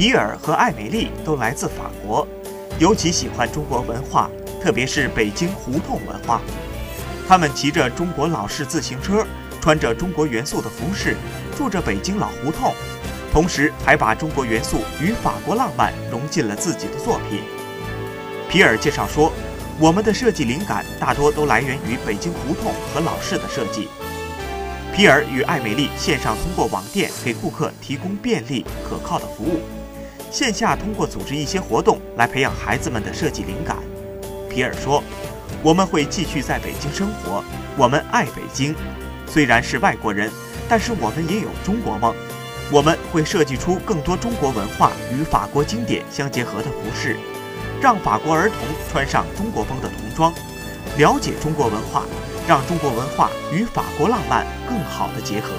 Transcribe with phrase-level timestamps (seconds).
[0.00, 2.26] 皮尔和艾美丽都来自法国，
[2.78, 6.40] 尤其喜欢中国文化，特别是北京胡同文化。
[7.28, 9.26] 他们骑着中国老式自行车，
[9.60, 11.18] 穿着中国元素的服饰，
[11.54, 12.72] 住着北京老胡同，
[13.30, 17.42] 同时还把中国元素与法国浪漫融进了自己的作品。
[18.48, 19.30] 皮尔介绍说
[19.78, 23.86] ：“我们的设计灵感大多都来源于北京胡同和老式的设计。”
[24.96, 29.60] 皮尔与艾美丽线上通过网店给顾客提供便利可靠的服务，
[30.30, 33.76] 线下通过组织一些活动来培养孩子们的设计灵感。
[34.48, 35.02] 皮尔说
[35.62, 37.42] ：“我们会继续在北京生活，
[37.76, 38.74] 我们爱北京，
[39.26, 40.30] 虽然是外国人，
[40.68, 42.14] 但是我们也有中国梦。
[42.72, 47.16] 我们会设计出更多中国文化与法国经典相结合的服饰，
[47.82, 48.58] 让法国儿童
[48.90, 50.32] 穿上中国风的童装，
[50.96, 52.04] 了解中国文化。”
[52.48, 55.50] 让中国文化与法国浪漫更好的结合。